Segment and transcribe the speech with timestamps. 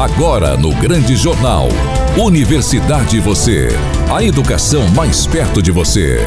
[0.00, 1.68] Agora no Grande Jornal.
[2.16, 3.68] Universidade Você.
[4.10, 6.20] A educação mais perto de você.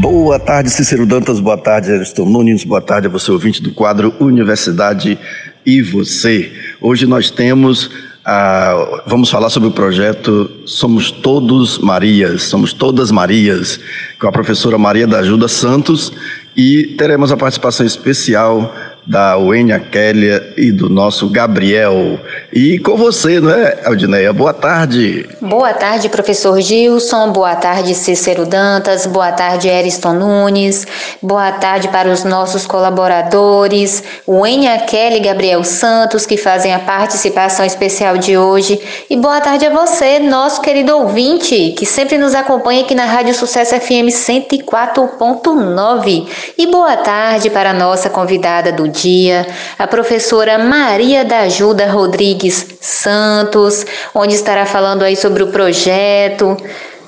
[0.00, 1.38] Boa tarde, Cícero Dantas.
[1.38, 2.64] Boa tarde, Ariston Nunes.
[2.64, 5.16] Boa tarde a você, ouvinte do quadro Universidade
[5.64, 6.52] e Você.
[6.80, 7.88] Hoje nós temos
[8.24, 13.80] ah, vamos falar sobre o projeto Somos Todos Marias, Somos Todas Marias,
[14.20, 16.12] com a professora Maria da Ajuda Santos,
[16.56, 18.74] e teremos a participação especial
[19.10, 22.20] da Uênia Kélia e do nosso Gabriel.
[22.52, 24.32] E com você, não é, Aldineia?
[24.32, 25.28] Boa tarde.
[25.40, 27.32] Boa tarde, professor Gilson.
[27.32, 29.06] Boa tarde, Cícero Dantas.
[29.06, 30.86] Boa tarde, Eriston Nunes.
[31.20, 37.66] Boa tarde para os nossos colaboradores, Uênia Kelly e Gabriel Santos, que fazem a participação
[37.66, 38.78] especial de hoje.
[39.10, 43.34] E boa tarde a você, nosso querido ouvinte, que sempre nos acompanha aqui na Rádio
[43.34, 46.28] Sucesso FM 104.9.
[46.56, 49.46] E boa tarde para a nossa convidada do dia dia,
[49.78, 56.56] a professora Maria da Ajuda Rodrigues Santos, onde estará falando aí sobre o projeto.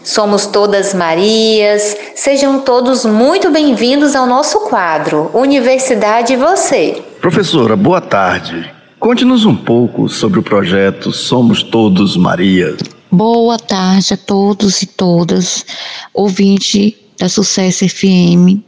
[0.05, 1.97] Somos todas Marias.
[2.16, 7.03] Sejam todos muito bem-vindos ao nosso quadro Universidade e Você.
[7.20, 8.69] Professora, boa tarde.
[8.98, 12.78] Conte-nos um pouco sobre o projeto Somos Todos Marias.
[13.11, 15.66] Boa tarde a todos e todas,
[16.14, 18.59] ouvinte da Sucesso FM.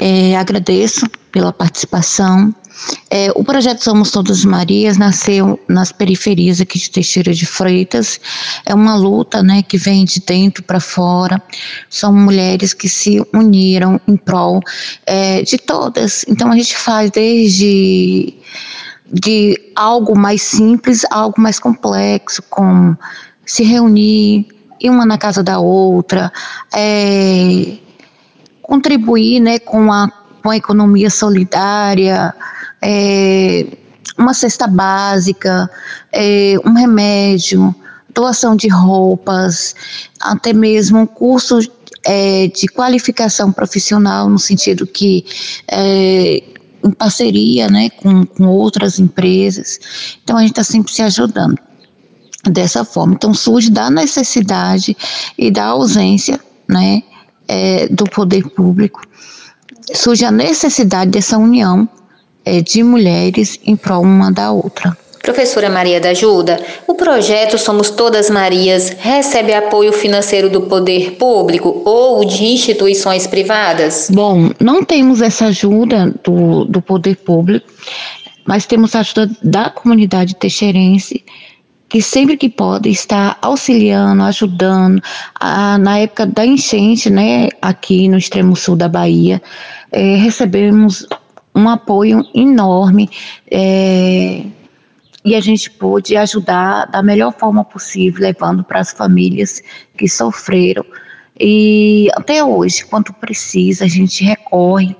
[0.00, 2.54] É, agradeço pela participação.
[3.10, 8.20] É, o projeto Somos Todas Marias nasceu nas periferias aqui de Teixeira de Freitas.
[8.64, 11.42] É uma luta né, que vem de dentro para fora.
[11.90, 14.60] São mulheres que se uniram em prol
[15.06, 16.24] é, de todas.
[16.28, 18.34] Então a gente faz desde
[19.10, 22.96] de algo mais simples a algo mais complexo, como
[23.44, 24.46] se reunir,
[24.80, 26.30] ir uma na casa da outra,
[26.74, 27.78] é,
[28.62, 30.10] contribuir né, com a
[30.48, 32.34] com a economia solidária,
[32.80, 33.66] é,
[34.16, 35.70] uma cesta básica,
[36.10, 37.74] é, um remédio,
[38.14, 39.74] doação de roupas,
[40.18, 41.58] até mesmo um curso
[42.06, 45.26] é, de qualificação profissional, no sentido que
[45.70, 46.42] é,
[46.82, 49.78] em parceria né, com, com outras empresas.
[50.24, 51.58] Então a gente está sempre se ajudando
[52.50, 53.12] dessa forma.
[53.12, 54.96] Então surge da necessidade
[55.36, 57.02] e da ausência né,
[57.46, 59.02] é, do poder público
[59.94, 61.88] surge a necessidade dessa união
[62.44, 64.96] é, de mulheres em prol uma da outra.
[65.22, 71.82] Professora Maria da Ajuda, o projeto Somos Todas Marias recebe apoio financeiro do poder público
[71.84, 74.08] ou de instituições privadas?
[74.10, 77.66] Bom, não temos essa ajuda do, do poder público,
[78.46, 81.22] mas temos a ajuda da comunidade teixeirense
[81.88, 85.02] que sempre que pode está auxiliando, ajudando.
[85.34, 89.40] A, na época da enchente, né, aqui no extremo sul da Bahia,
[89.90, 91.06] é, recebemos
[91.54, 93.08] um apoio enorme
[93.50, 94.44] é,
[95.24, 99.62] e a gente pôde ajudar da melhor forma possível, levando para as famílias
[99.96, 100.84] que sofreram.
[101.40, 104.96] E até hoje, quando precisa, a gente recorre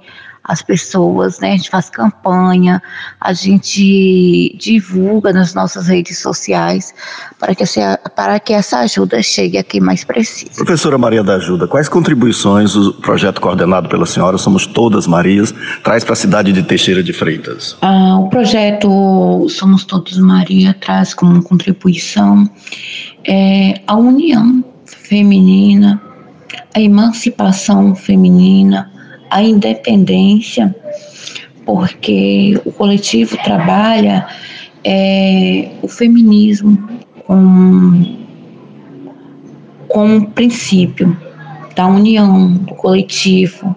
[0.49, 1.53] as pessoas, né?
[1.53, 2.83] A gente faz campanha,
[3.21, 6.95] a gente divulga nas nossas redes sociais
[7.39, 10.55] para que, essa, para que essa ajuda chegue a quem mais precisa.
[10.57, 15.55] Professora Maria da Ajuda, quais contribuições o projeto coordenado pela senhora, Somos Todas Marias,
[15.85, 17.77] traz para a cidade de Teixeira de Freitas?
[17.83, 22.49] Ah, o projeto Somos Todas Maria traz como contribuição
[23.27, 26.01] é, a união feminina,
[26.75, 28.91] a emancipação feminina,
[29.31, 30.75] a independência,
[31.65, 34.27] porque o coletivo trabalha
[34.85, 36.89] é, o feminismo
[37.27, 38.17] com,
[39.89, 41.17] com um princípio
[41.75, 43.77] da união, do coletivo,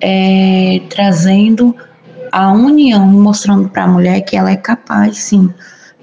[0.00, 1.74] é, trazendo
[2.30, 5.52] a união, mostrando para a mulher que ela é capaz, sim,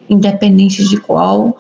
[0.10, 1.58] independente de qual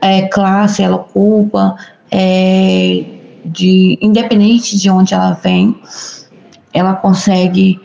[0.00, 1.76] é, classe ela ocupa,
[2.10, 3.04] é,
[3.44, 5.76] de, independente de onde ela vem,
[6.74, 7.80] ela consegue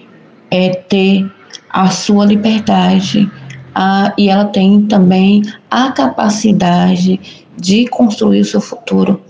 [0.52, 1.32] é, ter
[1.70, 3.32] a sua liberdade
[3.76, 9.22] a, e ela tem também a capacidade de construir o seu futuro.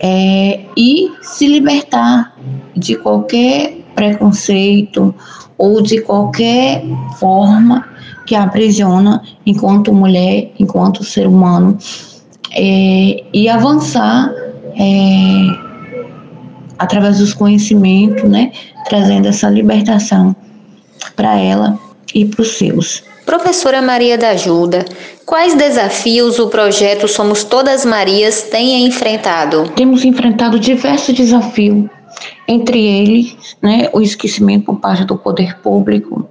[0.00, 2.34] É, e se libertar
[2.76, 5.14] de qualquer preconceito
[5.56, 6.84] ou de qualquer
[7.18, 7.86] forma
[8.26, 11.78] que a aprisiona enquanto mulher, enquanto ser humano,
[12.52, 14.30] é, e avançar
[14.74, 15.65] é,
[16.78, 18.52] através dos conhecimentos, né,
[18.88, 20.34] trazendo essa libertação
[21.14, 21.78] para ela
[22.14, 23.02] e para os seus.
[23.24, 24.84] Professora Maria da Ajuda,
[25.24, 29.68] quais desafios o projeto Somos Todas Marias tem enfrentado?
[29.74, 31.88] Temos enfrentado diversos desafios,
[32.46, 36.28] entre eles, né, o esquecimento por parte do poder público,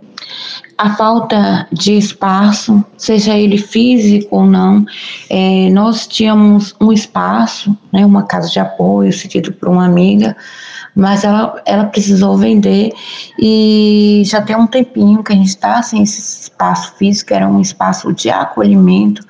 [0.78, 4.86] a falta de espaço, seja ele físico ou não.
[5.30, 10.36] É, nós tínhamos um espaço, né, uma casa de apoio cedido por uma amiga,
[10.94, 12.92] mas ela, ela precisou vender
[13.40, 17.62] e já tem um tempinho que a gente está sem esse espaço físico, era um
[17.62, 19.26] espaço de acolhimento,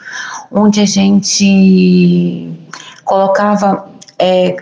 [0.52, 2.52] onde a gente
[3.04, 3.88] colocava
[4.18, 4.56] é,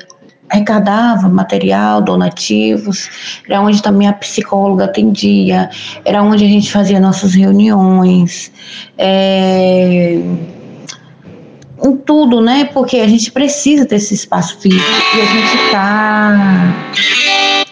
[0.54, 3.10] arrecadava material, donativos,
[3.50, 5.70] era onde também a psicóloga atendia,
[6.06, 8.52] era onde a gente fazia nossas reuniões,
[8.96, 10.22] é,
[11.84, 12.66] em tudo, né?
[12.66, 14.84] Porque a gente precisa desse espaço físico
[15.16, 16.38] e a gente está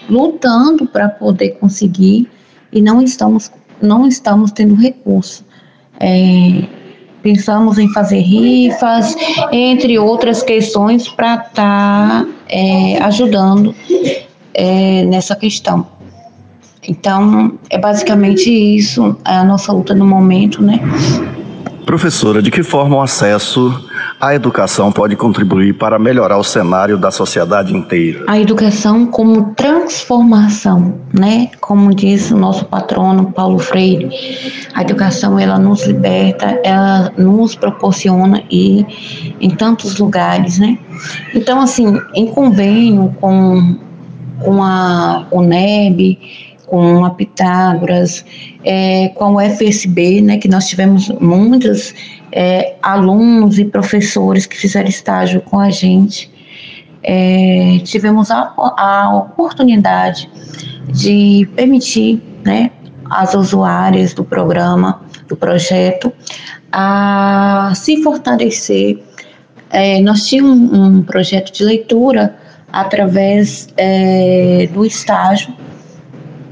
[0.09, 2.27] lutando para poder conseguir
[2.73, 3.51] e não estamos,
[3.81, 5.45] não estamos tendo recurso.
[5.99, 6.80] É,
[7.21, 9.15] Pensamos em fazer rifas,
[9.51, 13.75] entre outras questões, para estar tá, é, ajudando
[14.53, 15.85] é, nessa questão.
[16.87, 20.79] Então, é basicamente isso a nossa luta no momento, né?
[21.85, 23.87] Professora, de que forma o acesso
[24.21, 28.23] à educação pode contribuir para melhorar o cenário da sociedade inteira?
[28.27, 31.49] A educação como transformação, né?
[31.59, 34.11] Como diz o nosso patrono Paulo Freire,
[34.75, 38.85] a educação ela nos liberta, ela nos proporciona e
[39.41, 40.77] em tantos lugares, né?
[41.33, 43.75] Então, assim, em convênio com,
[44.39, 46.19] com a UNEB,
[46.67, 48.23] com a Pitágoras,
[48.63, 51.93] é, com o FSB, né, que nós tivemos muitos
[52.31, 56.31] é, alunos e professores que fizeram estágio com a gente.
[57.03, 60.29] É, tivemos a, a oportunidade
[60.87, 62.71] de permitir né,
[63.09, 66.13] às usuárias do programa, do projeto,
[66.71, 69.01] a se fortalecer.
[69.69, 72.35] É, nós tínhamos um, um, projeto de leitura
[72.71, 75.53] através é, do estágio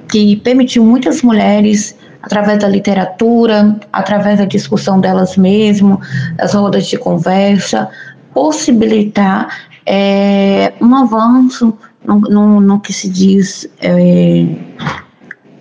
[0.10, 1.96] que permitiu muitas mulheres,
[2.30, 5.98] através da literatura, através da discussão delas mesmas,
[6.38, 7.90] das rodas de conversa,
[8.36, 9.48] possibilitar
[9.84, 14.46] é, um avanço no, no, no, que se diz é,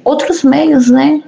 [0.05, 1.23] outros meios, né?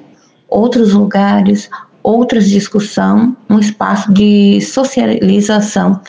[0.47, 1.71] Outros lugares,
[2.03, 6.03] outras discussão, um espaço de socialização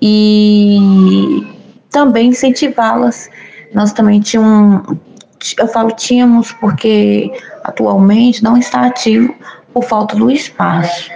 [0.00, 0.78] e
[1.90, 3.28] também incentivá-las.
[3.74, 4.96] Nós também tínhamos
[5.58, 7.30] eu falo tínhamos porque
[7.62, 9.34] atualmente não está ativo
[9.72, 11.10] por falta do espaço.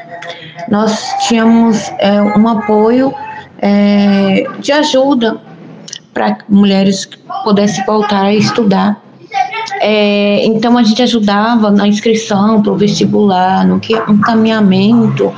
[0.68, 3.14] Nós tínhamos é, um apoio
[3.60, 5.40] é, de ajuda
[6.12, 9.00] para mulheres que pudessem voltar a estudar.
[9.80, 15.32] É, então a gente ajudava na inscrição para o vestibular, no que encaminhamento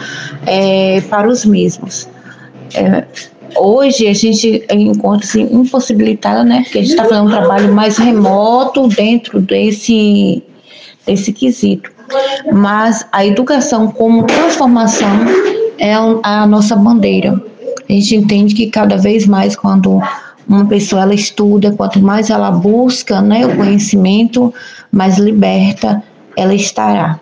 [0.47, 2.09] é, para os mesmos.
[3.57, 6.63] Hoje a gente encontra-se impossibilitada, né?
[6.63, 10.43] Porque a gente está fazendo um trabalho mais remoto dentro desse,
[11.07, 11.91] desse quesito.
[12.53, 15.09] Mas a educação como transformação
[15.79, 17.41] é a nossa bandeira.
[17.89, 20.01] A gente entende que cada vez mais quando
[20.49, 24.53] uma pessoa ela estuda, quanto mais ela busca né, o conhecimento,
[24.91, 26.03] mais liberta
[26.37, 27.21] ela estará.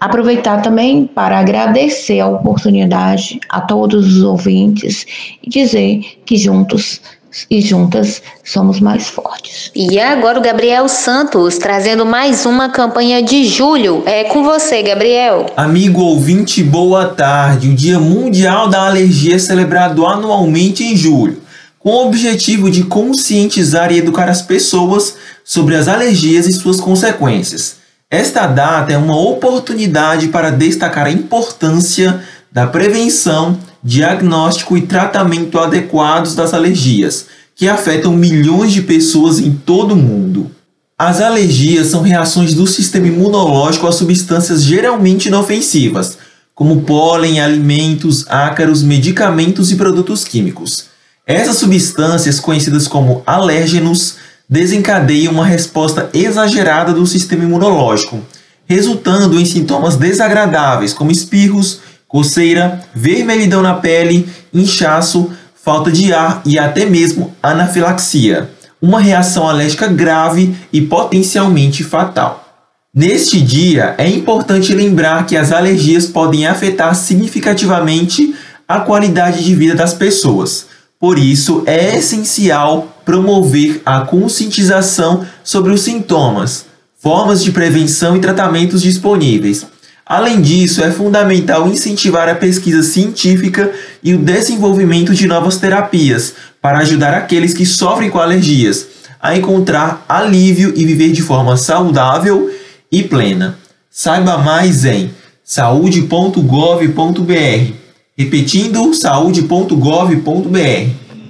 [0.00, 5.04] Aproveitar também para agradecer a oportunidade a todos os ouvintes
[5.42, 7.02] e dizer que juntos
[7.48, 9.70] e juntas somos mais fortes.
[9.74, 14.02] E agora o Gabriel Santos trazendo mais uma campanha de julho.
[14.06, 15.46] É com você, Gabriel.
[15.56, 17.68] Amigo ouvinte, boa tarde.
[17.68, 21.40] O Dia Mundial da Alergia é celebrado anualmente em julho,
[21.78, 27.79] com o objetivo de conscientizar e educar as pessoas sobre as alergias e suas consequências.
[28.10, 36.34] Esta data é uma oportunidade para destacar a importância da prevenção, diagnóstico e tratamento adequados
[36.34, 40.50] das alergias, que afetam milhões de pessoas em todo o mundo.
[40.98, 46.18] As alergias são reações do sistema imunológico a substâncias geralmente inofensivas,
[46.52, 50.86] como pólen, alimentos, ácaros, medicamentos e produtos químicos.
[51.24, 54.16] Essas substâncias, conhecidas como alérgenos,
[54.50, 58.20] desencadeia uma resposta exagerada do sistema imunológico,
[58.66, 66.58] resultando em sintomas desagradáveis como espirros, coceira, vermelhidão na pele, inchaço, falta de ar e
[66.58, 68.50] até mesmo anafilaxia,
[68.82, 72.44] uma reação alérgica grave e potencialmente fatal.
[72.92, 78.34] Neste dia, é importante lembrar que as alergias podem afetar significativamente
[78.66, 80.66] a qualidade de vida das pessoas.
[81.00, 86.66] Por isso, é essencial promover a conscientização sobre os sintomas,
[86.98, 89.66] formas de prevenção e tratamentos disponíveis.
[90.04, 96.80] Além disso, é fundamental incentivar a pesquisa científica e o desenvolvimento de novas terapias para
[96.80, 98.86] ajudar aqueles que sofrem com alergias
[99.22, 102.50] a encontrar alívio e viver de forma saudável
[102.92, 103.56] e plena.
[103.90, 105.10] Saiba mais em
[105.42, 107.79] saúde.gov.br.
[108.20, 110.58] Repetindo, saúde.gov.br.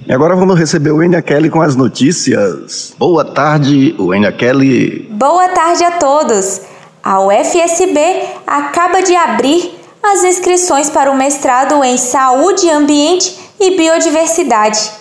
[0.05, 2.93] E agora vamos receber o Enia Kelly com as notícias.
[2.99, 5.07] Boa tarde, o Enia Kelly.
[5.09, 6.59] Boa tarde a todos.
[7.01, 14.91] A UFSB acaba de abrir as inscrições para o mestrado em Saúde, Ambiente e Biodiversidade.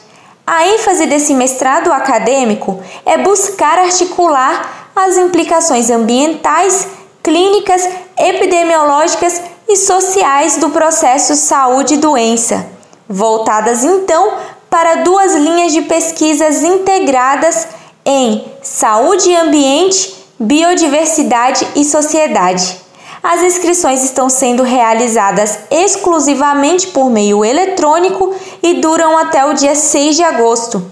[0.46, 6.86] A ênfase desse mestrado acadêmico é buscar articular as implicações ambientais,
[7.20, 7.82] clínicas,
[8.16, 12.66] epidemiológicas e sociais do processo saúde e doença,
[13.08, 14.32] voltadas então
[14.68, 17.68] para duas linhas de pesquisas integradas
[18.04, 22.80] em saúde e ambiente, biodiversidade e sociedade.
[23.22, 30.16] As inscrições estão sendo realizadas exclusivamente por meio eletrônico e duram até o dia 6
[30.16, 30.84] de agosto.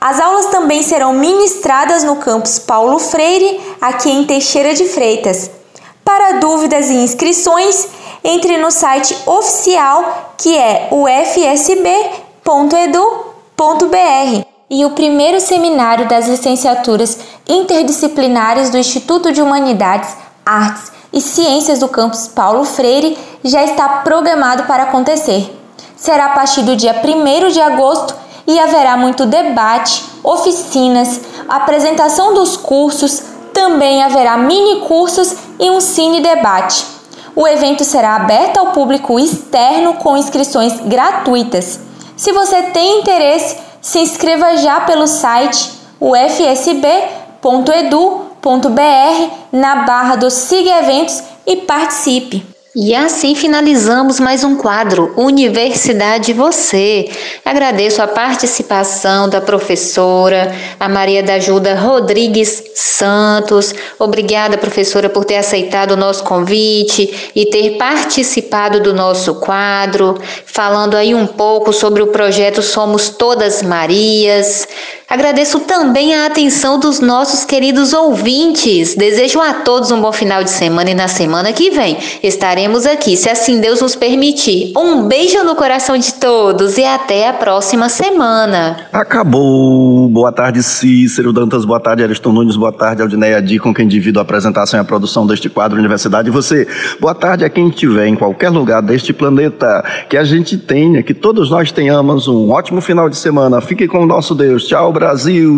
[0.00, 5.50] As aulas também serão ministradas no campus Paulo Freire, aqui em Teixeira de Freitas.
[6.22, 7.88] Para dúvidas e inscrições,
[8.22, 12.06] entre no site oficial que é ufsb.edu.br.
[14.70, 20.10] E o primeiro seminário das licenciaturas interdisciplinares do Instituto de Humanidades,
[20.46, 25.52] Artes e Ciências do campus Paulo Freire já está programado para acontecer.
[25.96, 28.14] Será a partir do dia 1 de agosto
[28.46, 33.24] e haverá muito debate, oficinas, apresentação dos cursos,
[33.62, 36.84] também haverá mini cursos e um cine debate.
[37.34, 41.78] O evento será aberto ao público externo com inscrições gratuitas.
[42.16, 46.90] Se você tem interesse, se inscreva já pelo site ufsb.edu.br
[49.52, 52.51] na barra do Siga Eventos e participe.
[52.74, 57.06] E assim finalizamos mais um quadro Universidade Você.
[57.44, 60.50] Agradeço a participação da professora,
[60.80, 63.74] a Maria da Ajuda Rodrigues Santos.
[63.98, 70.96] Obrigada, professora, por ter aceitado o nosso convite e ter participado do nosso quadro, falando
[70.96, 74.66] aí um pouco sobre o projeto Somos Todas Marias.
[75.12, 78.94] Agradeço também a atenção dos nossos queridos ouvintes.
[78.94, 83.14] Desejo a todos um bom final de semana e na semana que vem estaremos aqui,
[83.14, 84.72] se assim Deus nos permitir.
[84.74, 88.86] Um beijo no coração de todos e até a próxima semana.
[88.90, 90.08] Acabou.
[90.08, 91.66] Boa tarde, Cícero Dantas.
[91.66, 92.56] Boa tarde, Ariston Nunes.
[92.56, 96.28] Boa tarde, Aldineia Di, com quem divido a apresentação e a produção deste quadro Universidade.
[96.28, 96.66] E você,
[96.98, 99.84] boa tarde a quem estiver em qualquer lugar deste planeta.
[100.08, 103.60] Que a gente tenha, que todos nós tenhamos um ótimo final de semana.
[103.60, 104.66] Fique com o nosso Deus.
[104.66, 104.90] Tchau,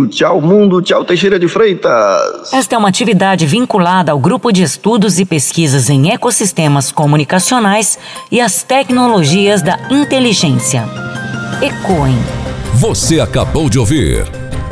[0.08, 2.52] tchau mundo, tchau Teixeira de Freitas.
[2.52, 7.98] Esta é uma atividade vinculada ao grupo de estudos e pesquisas em ecossistemas comunicacionais
[8.30, 10.84] e as tecnologias da inteligência.
[11.60, 12.18] Ecoem.
[12.74, 14.43] Você acabou de ouvir